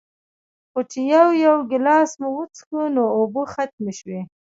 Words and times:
خو 0.71 0.79
چې 0.91 0.99
يو 1.13 1.27
يو 1.45 1.55
ګلاس 1.71 2.09
مو 2.21 2.29
وڅښو 2.37 2.81
نو 2.95 3.03
اوبۀ 3.17 3.43
ختمې 3.53 3.93
شوې 3.99 4.19